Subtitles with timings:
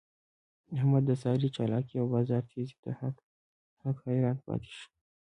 [0.75, 2.89] احمد د سارې چالاکی او بازار تېزۍ ته
[3.81, 4.87] حق حیران پاتې شو.